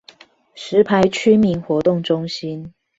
[0.55, 2.73] 石牌區民活動中心